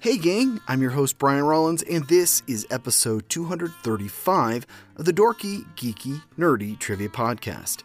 Hey, 0.00 0.18
gang, 0.18 0.60
I'm 0.68 0.82
your 0.82 0.90
host, 0.90 1.18
Brian 1.18 1.44
Rollins, 1.44 1.82
and 1.82 2.06
this 2.08 2.42
is 2.46 2.66
episode 2.70 3.28
235 3.28 4.66
of 4.96 5.04
the 5.04 5.12
Dorky, 5.12 5.64
Geeky, 5.76 6.22
Nerdy 6.38 6.78
Trivia 6.78 7.08
Podcast. 7.08 7.82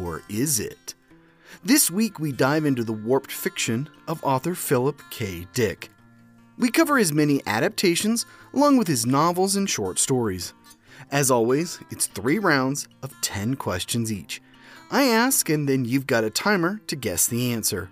Or 0.00 0.22
is 0.28 0.60
it? 0.60 0.94
This 1.64 1.90
week, 1.90 2.18
we 2.20 2.30
dive 2.30 2.64
into 2.64 2.84
the 2.84 2.92
warped 2.92 3.32
fiction 3.32 3.88
of 4.06 4.22
author 4.22 4.54
Philip 4.54 5.02
K. 5.10 5.46
Dick. 5.52 5.90
We 6.56 6.70
cover 6.70 6.98
his 6.98 7.12
many 7.12 7.42
adaptations, 7.46 8.26
along 8.54 8.76
with 8.76 8.86
his 8.86 9.06
novels 9.06 9.56
and 9.56 9.68
short 9.68 9.98
stories. 9.98 10.54
As 11.10 11.30
always, 11.30 11.80
it's 11.90 12.06
three 12.06 12.38
rounds 12.38 12.86
of 13.02 13.18
10 13.22 13.56
questions 13.56 14.12
each. 14.12 14.40
I 14.90 15.04
ask, 15.04 15.48
and 15.48 15.68
then 15.68 15.84
you've 15.84 16.06
got 16.06 16.24
a 16.24 16.30
timer 16.30 16.80
to 16.86 16.96
guess 16.96 17.26
the 17.26 17.52
answer. 17.52 17.90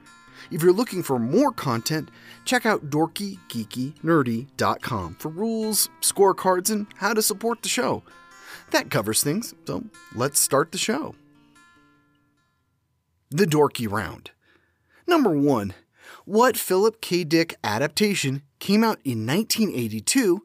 If 0.51 0.63
you're 0.63 0.73
looking 0.73 1.03
for 1.03 1.19
more 1.19 1.53
content, 1.53 2.11
check 2.45 2.65
out 2.65 2.89
dorkygeekynerdy.com 2.91 5.17
for 5.19 5.29
rules, 5.29 5.91
scorecards, 6.01 6.71
and 6.71 6.87
how 6.97 7.13
to 7.13 7.21
support 7.21 7.61
the 7.63 7.69
show. 7.69 8.03
That 8.71 8.91
covers 8.91 9.23
things, 9.23 9.55
so 9.67 9.85
let's 10.15 10.41
start 10.41 10.73
the 10.73 10.79
show. 10.79 11.15
The 13.31 13.45
Dorky 13.45 13.87
Round. 13.91 14.31
Number 15.07 15.29
1. 15.31 15.75
What 16.25 16.57
Philip 16.57 17.03
K. 17.03 17.25
Dick 17.25 17.57
adaptation 17.63 18.41
came 18.59 18.83
out 18.83 19.01
in 19.05 19.27
1982 19.27 20.43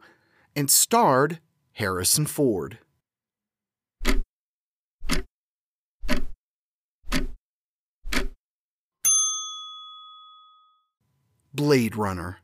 and 0.56 0.70
starred 0.70 1.40
Harrison 1.74 2.26
Ford? 2.26 2.80
Blade 11.54 11.96
Runner. 11.96 12.40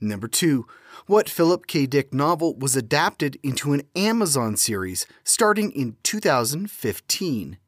Number 0.00 0.28
2. 0.28 0.66
What 1.06 1.30
Philip 1.30 1.66
K. 1.66 1.86
Dick 1.86 2.12
novel 2.12 2.54
was 2.56 2.76
adapted 2.76 3.38
into 3.42 3.72
an 3.72 3.82
Amazon 3.96 4.56
series 4.56 5.06
starting 5.24 5.70
in 5.72 5.96
2015? 6.02 7.58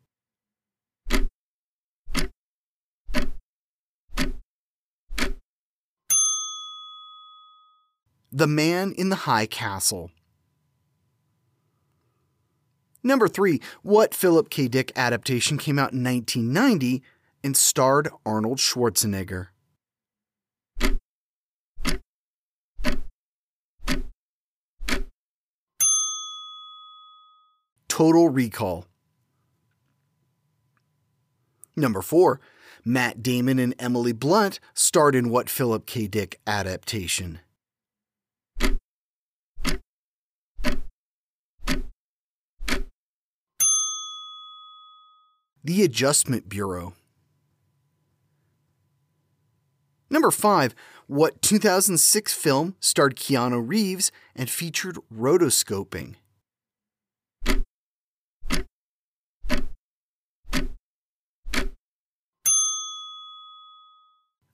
The 8.31 8.47
Man 8.47 8.93
in 8.93 9.09
the 9.09 9.17
High 9.17 9.47
Castle. 9.47 10.11
Number 13.03 13.29
3. 13.29 13.63
What 13.83 14.13
Philip 14.13 14.51
K. 14.51 14.69
Dick 14.69 14.93
adaptation 14.95 15.57
came 15.57 15.79
out 15.79 15.95
in 15.95 16.05
1990 16.05 17.03
and 17.47 17.57
starred 17.57 18.09
Arnold 18.27 18.59
Schwarzenegger? 18.59 19.51
Total 27.89 28.29
Recall. 28.29 28.87
Number 31.77 32.03
4. 32.03 32.41
Matt 32.85 33.23
Damon 33.23 33.61
and 33.61 33.77
Emily 33.79 34.13
Blunt 34.13 34.59
starred 34.75 35.15
in 35.15 35.31
what 35.31 35.49
Philip 35.49 35.87
K. 35.87 36.09
Dick 36.09 36.41
adaptation? 36.49 37.39
The 45.63 45.85
Adjustment 45.85 46.49
Bureau. 46.49 46.95
Number 50.09 50.31
5. 50.31 50.75
What 51.09 51.43
2006 51.43 52.33
film 52.33 52.77
starred 52.81 53.17
Keanu 53.17 53.63
Reeves 53.67 54.13
and 54.35 54.49
featured 54.49 54.99
rotoscoping? 55.13 56.15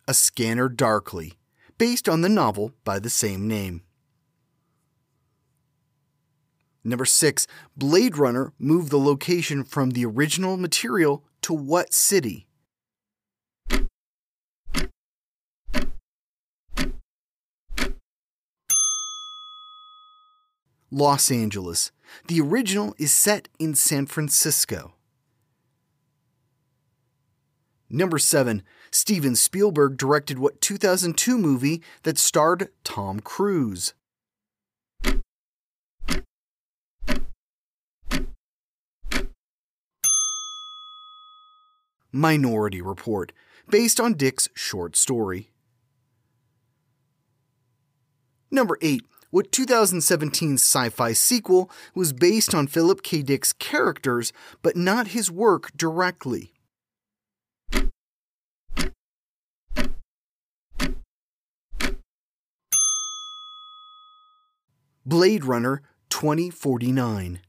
A 0.09 0.15
Scanner 0.15 0.69
Darkly, 0.69 1.35
based 1.79 2.09
on 2.09 2.23
the 2.23 2.29
novel 2.29 2.73
by 2.85 2.99
the 2.99 3.11
same 3.11 3.47
name. 3.47 3.83
Number 6.85 7.05
6. 7.05 7.47
Blade 7.77 8.19
Runner 8.19 8.53
moved 8.59 8.91
the 8.91 8.99
location 8.99 9.63
from 9.65 9.91
the 9.91 10.05
original 10.05 10.57
material 10.57 11.25
to 11.43 11.55
what 11.55 11.95
city? 11.95 12.47
Los 20.93 21.31
Angeles. 21.31 21.91
The 22.29 22.43
original 22.43 22.95
is 22.99 23.15
set 23.15 23.49
in 23.59 23.75
San 23.75 24.05
Francisco. 24.05 24.93
Number 27.89 28.19
7. 28.19 28.63
Steven 28.91 29.35
Spielberg 29.35 29.97
directed 29.97 30.39
what 30.39 30.61
2002 30.61 31.39
movie 31.39 31.83
that 32.03 32.19
starred 32.19 32.69
Tom 32.85 33.21
Cruise? 33.21 33.95
Minority 42.15 42.83
Report, 42.83 43.33
based 43.71 43.99
on 43.99 44.13
Dick's 44.13 44.51
short 44.53 44.95
story. 44.97 45.49
Number 48.51 48.77
8. 48.83 49.07
What 49.33 49.51
2017 49.51 50.59
sci 50.59 50.91
fi 50.91 51.15
sequel 51.15 51.71
was 51.95 52.13
based 52.13 52.55
on 52.55 52.67
Philip 52.67 53.03
K. 53.03 53.23
Dick's 53.23 53.55
characters, 53.55 54.31
but 54.61 54.77
not 54.77 55.07
his 55.07 55.31
work 55.31 55.75
directly? 55.75 56.53
Blade 65.07 65.47
Runner 65.47 65.81
2049. 66.11 67.41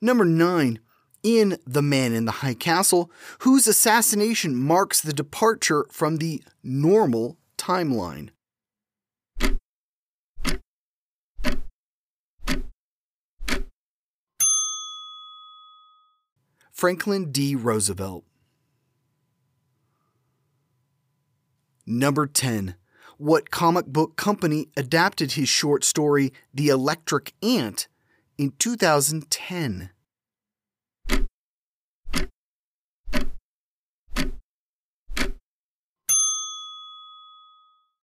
Number 0.00 0.24
9. 0.24 0.80
In 1.22 1.58
The 1.64 1.82
Man 1.82 2.12
in 2.12 2.24
the 2.24 2.32
High 2.32 2.54
Castle, 2.54 3.08
whose 3.40 3.68
assassination 3.68 4.56
marks 4.56 5.00
the 5.00 5.12
departure 5.12 5.86
from 5.92 6.16
the 6.16 6.42
normal 6.64 7.38
timeline. 7.56 8.30
Franklin 16.78 17.32
D. 17.32 17.56
Roosevelt. 17.56 18.24
Number 21.84 22.24
10. 22.24 22.76
What 23.16 23.50
comic 23.50 23.86
book 23.86 24.14
company 24.14 24.68
adapted 24.76 25.32
his 25.32 25.48
short 25.48 25.82
story 25.82 26.32
The 26.54 26.68
Electric 26.68 27.34
Ant 27.42 27.88
in 28.38 28.52
2010? 28.60 29.90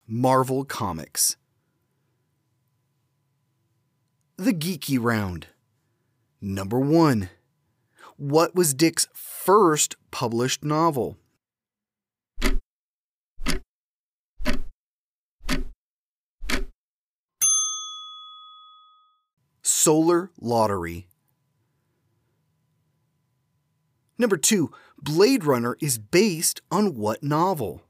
Marvel 0.09 0.65
Comics. 0.65 1.37
The 4.37 4.53
Geeky 4.53 4.99
Round. 5.01 5.47
Number 6.41 6.81
1. 6.81 7.31
What 8.17 8.55
was 8.55 8.75
Dick's 8.75 9.09
first 9.13 9.97
published 10.13 10.65
novel? 10.65 11.19
Solar 19.63 20.31
Lottery. 20.41 21.09
Number 24.17 24.37
2. 24.37 24.71
Blade 25.03 25.45
Runner 25.45 25.77
is 25.81 25.99
based 25.99 26.63
on 26.71 26.95
what 26.95 27.23
novel? 27.23 27.83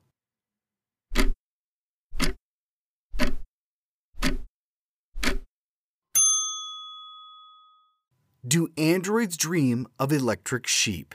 Do 8.46 8.68
androids 8.76 9.38
dream 9.38 9.86
of 9.98 10.12
electric 10.12 10.66
sheep? 10.66 11.14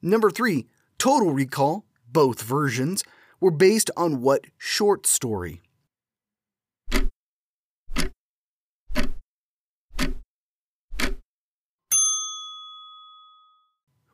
Number 0.00 0.30
3. 0.30 0.66
Total 0.96 1.30
Recall, 1.30 1.84
both 2.10 2.40
versions, 2.40 3.04
were 3.38 3.50
based 3.50 3.90
on 3.94 4.22
what 4.22 4.46
short 4.56 5.06
story? 5.06 5.60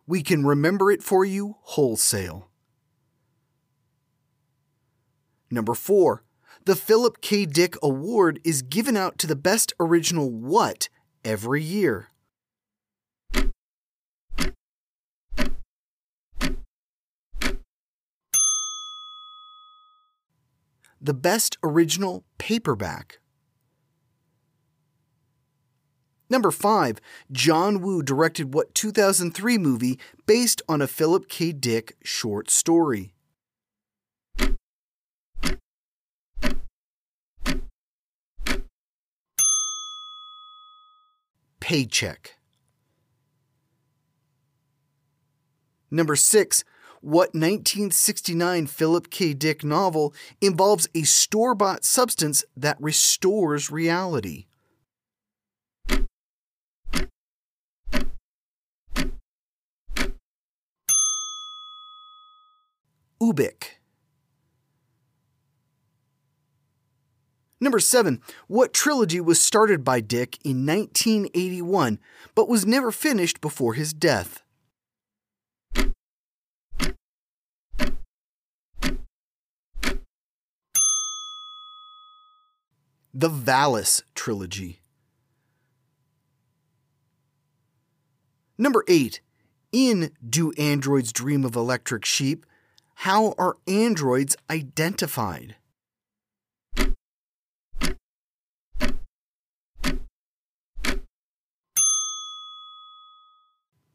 We 0.09 0.23
can 0.23 0.45
remember 0.45 0.91
it 0.91 1.05
for 1.05 1.25
you 1.25 1.55
wholesale. 1.61 2.49
Number 5.53 5.75
4. 5.75 6.25
The 6.65 6.77
Philip 6.77 7.21
K. 7.21 7.47
Dick 7.47 7.77
Award 7.83 8.41
is 8.45 8.63
given 8.63 8.97
out 8.97 9.19
to 9.19 9.27
the 9.27 9.37
best 9.37 9.73
original 9.81 10.31
what 10.31 10.89
every 11.25 11.63
year? 11.63 12.09
The 21.01 21.15
best 21.15 21.57
original 21.63 22.25
paperback. 22.39 23.21
Number 26.31 26.51
5. 26.51 27.01
John 27.33 27.81
Woo 27.81 28.03
directed 28.03 28.53
what 28.53 28.75
2003 28.75 29.57
movie 29.59 29.99
based 30.27 30.61
on 30.69 30.83
a 30.83 30.87
Philip 30.87 31.29
K. 31.29 31.53
Dick 31.53 31.97
short 32.03 32.51
story? 32.51 33.15
Paycheck. 41.69 42.39
Number 45.91 46.17
6. 46.17 46.65
What 47.03 47.35
1969 47.35 48.67
Philip 48.69 49.11
K. 49.11 49.35
Dick 49.35 49.63
novel 49.63 50.15
involves 50.41 50.89
a 50.95 51.03
store 51.03 51.55
bought 51.55 51.85
substance 51.85 52.43
that 52.57 52.79
restores 52.81 53.71
reality? 53.71 54.47
Ubik. 63.21 63.78
Number 67.61 67.81
7. 67.81 68.21
What 68.47 68.73
trilogy 68.73 69.21
was 69.21 69.41
started 69.41 69.83
by 69.83 70.01
Dick 70.01 70.39
in 70.45 70.65
1981 70.65 71.99
but 72.35 72.49
was 72.49 72.65
never 72.65 72.93
finished 72.93 73.41
before 73.41 73.75
his 73.75 73.93
death? 73.93 74.43
The 83.13 83.29
Valis 83.29 84.03
trilogy. 84.15 84.81
Number 88.57 88.85
8. 88.87 89.21
In 89.73 90.13
Do 90.25 90.53
Androids 90.53 91.13
Dream 91.13 91.45
of 91.45 91.57
Electric 91.57 92.05
Sheep? 92.05 92.47
How 92.95 93.35
are 93.37 93.57
androids 93.67 94.37
identified? 94.49 95.57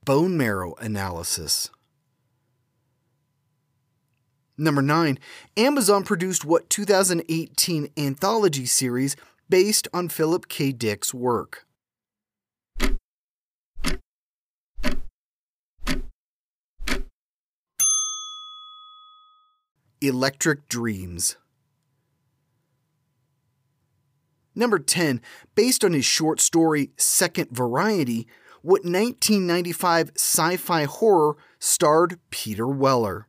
Bone 0.06 0.36
marrow 0.36 0.74
analysis. 0.80 1.70
Number 4.58 4.82
9. 4.82 5.18
Amazon 5.56 6.04
produced 6.04 6.46
what 6.46 6.70
2018 6.70 7.90
anthology 7.98 8.66
series 8.66 9.16
based 9.50 9.88
on 9.94 10.10
Philip 10.10 10.48
K. 10.48 10.72
Dick's 10.72 11.14
work? 11.14 11.66
Electric 20.02 20.68
Dreams. 20.68 21.38
Number 24.54 24.78
10. 24.78 25.22
Based 25.56 25.84
on 25.84 25.94
his 25.94 26.06
short 26.06 26.40
story 26.42 26.92
Second 26.98 27.50
Variety, 27.52 28.28
what 28.64 28.86
1995 28.86 30.12
sci 30.16 30.56
fi 30.56 30.86
horror 30.86 31.36
starred 31.60 32.18
Peter 32.30 32.66
Weller? 32.66 33.28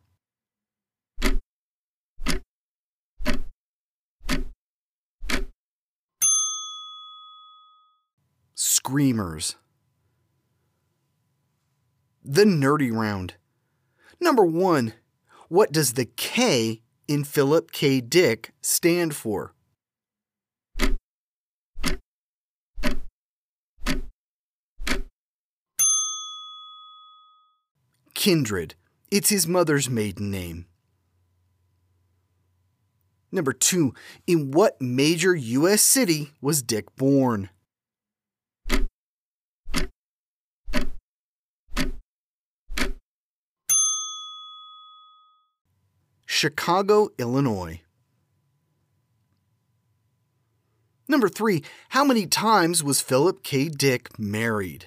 Screamers. 8.54 9.56
The 12.22 12.44
Nerdy 12.44 12.92
Round. 12.92 13.34
Number 14.20 14.44
1. 14.44 14.94
What 15.48 15.72
does 15.72 15.94
the 15.94 16.04
K 16.04 16.80
in 17.08 17.24
Philip 17.24 17.72
K. 17.72 18.00
Dick 18.00 18.52
stand 18.62 19.16
for? 19.16 19.53
Kindred. 28.24 28.74
It's 29.10 29.28
his 29.28 29.46
mother's 29.46 29.90
maiden 29.90 30.30
name. 30.30 30.64
Number 33.30 33.52
two, 33.52 33.92
in 34.26 34.50
what 34.50 34.80
major 34.80 35.34
U.S. 35.34 35.82
city 35.82 36.30
was 36.40 36.62
Dick 36.62 36.96
born? 36.96 37.50
Chicago, 46.24 47.10
Illinois. 47.18 47.82
Number 51.06 51.28
three, 51.28 51.62
how 51.90 52.06
many 52.06 52.26
times 52.26 52.82
was 52.82 53.02
Philip 53.02 53.42
K. 53.42 53.68
Dick 53.68 54.18
married? 54.18 54.86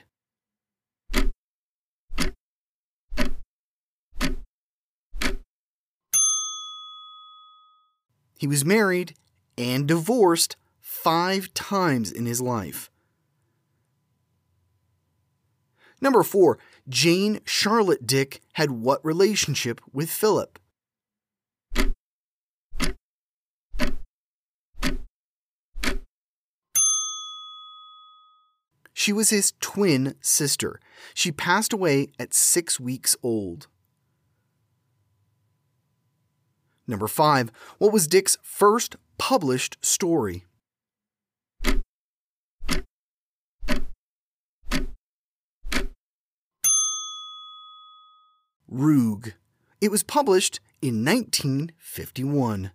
He 8.37 8.47
was 8.47 8.63
married 8.63 9.15
and 9.57 9.87
divorced 9.87 10.55
five 10.79 11.53
times 11.53 12.11
in 12.11 12.25
his 12.25 12.39
life. 12.39 12.89
Number 15.99 16.21
four, 16.21 16.59
Jane 16.87 17.39
Charlotte 17.45 18.05
Dick 18.05 18.41
had 18.53 18.69
what 18.71 19.03
relationship 19.03 19.81
with 19.91 20.11
Philip? 20.11 20.59
She 28.93 29.13
was 29.13 29.29
his 29.29 29.53
twin 29.59 30.15
sister. 30.21 30.79
She 31.13 31.31
passed 31.31 31.71
away 31.71 32.09
at 32.19 32.33
six 32.33 32.79
weeks 32.79 33.15
old. 33.23 33.67
Number 36.87 37.07
5. 37.07 37.51
What 37.79 37.91
was 37.91 38.07
Dick's 38.07 38.37
first 38.41 38.95
published 39.17 39.77
story? 39.81 40.45
Roog. 48.71 49.33
It 49.79 49.91
was 49.91 50.03
published 50.03 50.59
in 50.81 51.03
1951. 51.03 52.71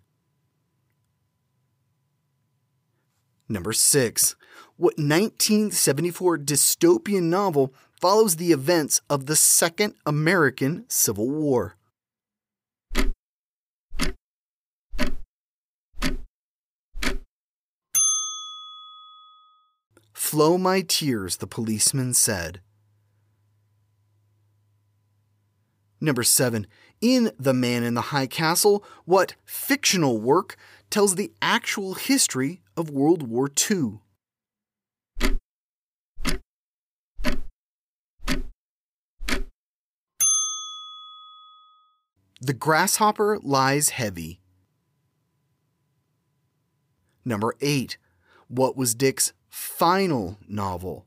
Number 3.49 3.73
6. 3.73 4.37
What 4.77 4.99
1974 4.99 6.39
dystopian 6.39 7.25
novel 7.25 7.75
follows 8.01 8.37
the 8.37 8.53
events 8.53 9.01
of 9.11 9.27
the 9.27 9.37
Second 9.37 9.95
American 10.07 10.85
Civil 10.89 11.31
War? 11.31 11.77
Flow 20.33 20.57
my 20.57 20.81
tears, 20.81 21.37
the 21.37 21.47
policeman 21.47 22.15
said. 22.15 22.63
Number 26.01 26.23
7. 26.23 26.67
In 27.03 27.33
The 27.39 27.53
Man 27.53 27.83
in 27.83 27.93
the 27.93 28.01
High 28.01 28.29
Castle, 28.29 28.83
what 29.05 29.35
fictional 29.45 30.23
work 30.23 30.57
tells 30.89 31.17
the 31.17 31.35
actual 31.43 31.93
history 31.93 32.63
of 32.79 32.89
World 32.89 33.29
War 33.29 33.51
II? 33.71 33.99
The 42.41 42.55
Grasshopper 42.59 43.39
Lies 43.43 43.91
Heavy. 43.91 44.41
Number 47.23 47.55
8. 47.61 47.99
What 48.49 48.79
was 48.79 48.95
Dick's 48.95 49.35
final 49.53 50.39
novel. 50.49 51.05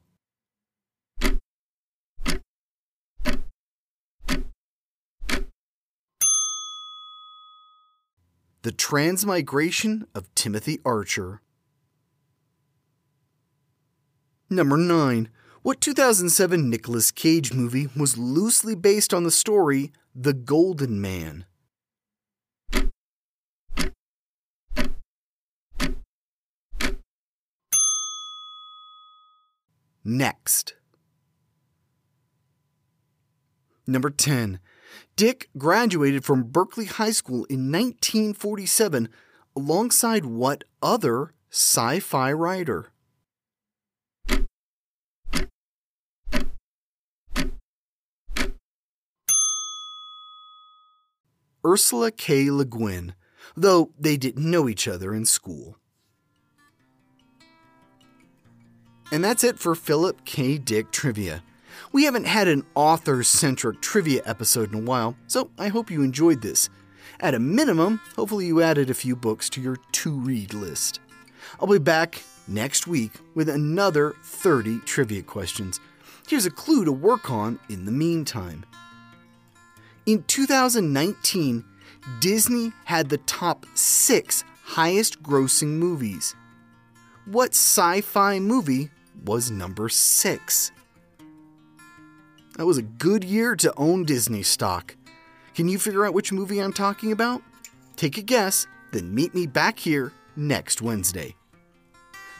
The 8.61 8.71
Transmigration 8.71 10.07
of 10.13 10.33
Timothy 10.35 10.79
Archer. 10.85 11.41
Number 14.49 14.77
9. 14.77 15.29
What 15.63 15.81
2007 15.81 16.69
Nicolas 16.69 17.09
Cage 17.09 17.51
movie 17.51 17.89
was 17.95 18.17
loosely 18.17 18.75
based 18.75 19.13
on 19.13 19.23
the 19.23 19.31
story 19.31 19.91
The 20.13 20.33
Golden 20.33 21.01
Man? 21.01 21.45
Next. 30.07 30.75
Number 33.87 34.11
10. 34.11 34.59
Dick 35.15 35.49
graduated 35.57 36.23
from 36.23 36.43
Berkeley 36.43 36.85
High 36.85 37.11
School 37.11 37.45
in 37.45 37.71
1947 37.71 39.09
alongside 39.55 40.25
what 40.25 40.63
other 40.79 41.33
sci 41.51 41.99
fi 41.99 42.31
writer? 42.31 42.91
Ursula 51.65 52.11
K. 52.11 52.51
Le 52.51 52.63
Guin, 52.63 53.15
though 53.55 53.91
they 53.97 54.17
didn't 54.17 54.49
know 54.49 54.69
each 54.69 54.87
other 54.87 55.15
in 55.15 55.25
school. 55.25 55.79
And 59.15 59.23
that's 59.23 59.45
it 59.45 59.57
for 59.57 59.75
Philip 59.75 60.25
K. 60.25 60.57
Dick 60.57 60.91
Trivia. 60.91 61.41
We 61.93 62.03
haven't 62.03 62.25
had 62.25 62.49
an 62.49 62.65
author 62.75 63.23
centric 63.23 63.79
trivia 63.79 64.21
episode 64.25 64.73
in 64.73 64.79
a 64.79 64.83
while, 64.83 65.15
so 65.25 65.51
I 65.57 65.69
hope 65.69 65.89
you 65.89 66.03
enjoyed 66.03 66.41
this. 66.41 66.69
At 67.21 67.33
a 67.33 67.39
minimum, 67.39 68.01
hopefully 68.17 68.47
you 68.47 68.61
added 68.61 68.89
a 68.89 68.93
few 68.93 69.15
books 69.15 69.49
to 69.51 69.61
your 69.61 69.77
to 69.77 70.11
read 70.11 70.53
list. 70.53 70.99
I'll 71.61 71.67
be 71.67 71.77
back 71.77 72.23
next 72.45 72.87
week 72.87 73.13
with 73.35 73.47
another 73.47 74.15
30 74.21 74.79
trivia 74.79 75.23
questions. 75.23 75.79
Here's 76.27 76.45
a 76.45 76.51
clue 76.51 76.83
to 76.83 76.91
work 76.91 77.31
on 77.31 77.57
in 77.69 77.85
the 77.85 77.93
meantime. 77.93 78.65
In 80.05 80.23
2019, 80.23 81.63
Disney 82.19 82.73
had 82.83 83.07
the 83.07 83.19
top 83.19 83.65
six 83.75 84.43
highest 84.61 85.23
grossing 85.23 85.77
movies. 85.77 86.35
What 87.23 87.51
sci 87.51 88.01
fi 88.01 88.39
movie 88.39 88.91
was 89.23 89.51
number 89.51 89.89
six? 89.89 90.71
That 92.57 92.65
was 92.65 92.77
a 92.77 92.83
good 92.83 93.23
year 93.23 93.55
to 93.57 93.73
own 93.77 94.05
Disney 94.05 94.43
stock. 94.43 94.95
Can 95.53 95.67
you 95.67 95.77
figure 95.77 96.05
out 96.05 96.13
which 96.13 96.31
movie 96.31 96.59
I'm 96.59 96.73
talking 96.73 97.11
about? 97.11 97.41
Take 97.95 98.17
a 98.17 98.21
guess, 98.21 98.67
then 98.91 99.13
meet 99.13 99.33
me 99.33 99.47
back 99.47 99.79
here 99.79 100.11
next 100.35 100.81
Wednesday. 100.81 101.35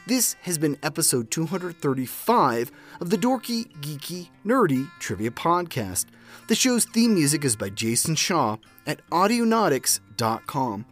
This 0.08 0.36
has 0.42 0.58
been 0.58 0.78
episode 0.84 1.32
235 1.32 2.72
of 3.02 3.10
the 3.10 3.18
Dorky, 3.18 3.66
Geeky, 3.82 4.30
Nerdy 4.46 4.88
Trivia 5.00 5.32
Podcast. 5.32 6.06
The 6.48 6.56
show's 6.56 6.86
theme 6.86 7.16
music 7.16 7.44
is 7.44 7.56
by 7.56 7.70
Jason 7.70 8.16
Shaw 8.16 8.58
at 8.86 9.02
Audionautix.com. 9.10 10.86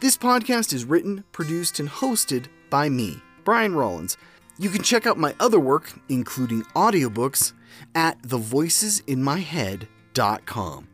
This 0.00 0.16
podcast 0.16 0.72
is 0.72 0.84
written, 0.84 1.24
produced, 1.32 1.80
and 1.80 1.88
hosted 1.88 2.46
by 2.70 2.88
me, 2.88 3.20
Brian 3.42 3.74
Rollins. 3.74 4.16
You 4.58 4.70
can 4.70 4.82
check 4.82 5.06
out 5.06 5.18
my 5.18 5.34
other 5.40 5.58
work, 5.58 5.92
including 6.08 6.62
audiobooks, 6.76 7.52
at 7.94 8.22
thevoicesinmyhead.com. 8.22 10.88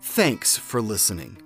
Thanks 0.00 0.56
for 0.56 0.80
listening. 0.80 1.36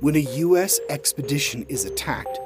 When 0.00 0.16
a 0.16 0.18
U.S. 0.18 0.80
expedition 0.88 1.64
is 1.68 1.84
attacked, 1.84 2.38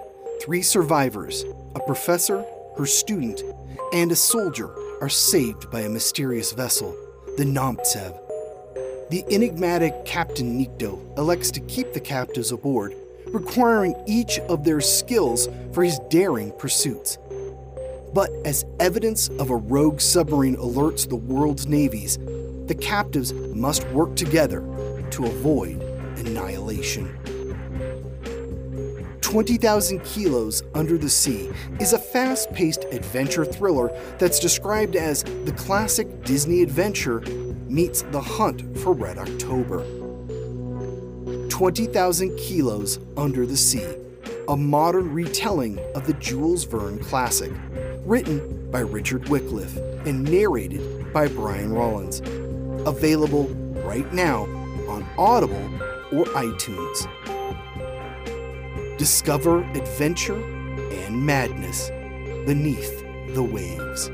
three 0.42 0.62
survivors, 0.62 1.44
a 1.74 1.80
professor, 1.80 2.44
her 2.76 2.84
student, 2.84 3.42
and 3.94 4.12
a 4.12 4.16
soldier, 4.16 4.70
are 5.00 5.08
saved 5.08 5.70
by 5.70 5.80
a 5.80 5.88
mysterious 5.88 6.52
vessel, 6.52 6.94
the 7.36 7.44
Nomtsev. 7.44 8.18
The 9.10 9.22
enigmatic 9.30 10.06
Captain 10.06 10.58
Nikto 10.58 10.98
elects 11.18 11.50
to 11.50 11.60
keep 11.60 11.92
the 11.92 12.00
captives 12.00 12.50
aboard, 12.50 12.94
requiring 13.26 13.94
each 14.06 14.38
of 14.48 14.64
their 14.64 14.80
skills 14.80 15.46
for 15.74 15.84
his 15.84 15.98
daring 16.08 16.50
pursuits. 16.52 17.18
But 18.14 18.30
as 18.46 18.64
evidence 18.80 19.28
of 19.38 19.50
a 19.50 19.56
rogue 19.56 20.00
submarine 20.00 20.56
alerts 20.56 21.06
the 21.06 21.16
world's 21.16 21.66
navies, 21.66 22.16
the 22.68 22.76
captives 22.80 23.34
must 23.34 23.86
work 23.88 24.16
together 24.16 24.60
to 25.10 25.26
avoid 25.26 25.82
annihilation. 26.16 27.14
20,000 29.26 30.04
Kilos 30.04 30.62
Under 30.72 30.96
the 30.96 31.08
Sea 31.08 31.50
is 31.80 31.92
a 31.92 31.98
fast 31.98 32.52
paced 32.52 32.84
adventure 32.92 33.44
thriller 33.44 33.90
that's 34.20 34.38
described 34.38 34.94
as 34.94 35.24
the 35.24 35.52
classic 35.56 36.22
Disney 36.22 36.62
adventure 36.62 37.18
meets 37.66 38.02
the 38.02 38.20
hunt 38.20 38.62
for 38.78 38.92
Red 38.92 39.18
October. 39.18 39.84
20,000 41.48 42.36
Kilos 42.36 43.00
Under 43.16 43.44
the 43.44 43.56
Sea, 43.56 43.96
a 44.48 44.56
modern 44.56 45.12
retelling 45.12 45.80
of 45.96 46.06
the 46.06 46.14
Jules 46.14 46.62
Verne 46.62 47.00
classic, 47.00 47.50
written 48.04 48.70
by 48.70 48.78
Richard 48.78 49.28
Wycliffe 49.28 49.76
and 50.06 50.22
narrated 50.22 51.12
by 51.12 51.26
Brian 51.26 51.72
Rollins. 51.72 52.20
Available 52.86 53.48
right 53.84 54.10
now 54.12 54.42
on 54.88 55.04
Audible 55.18 55.68
or 56.12 56.26
iTunes. 56.26 57.08
Discover 58.98 59.62
adventure 59.74 60.42
and 60.90 61.26
madness 61.26 61.90
beneath 62.46 63.04
the 63.34 63.42
waves. 63.42 64.10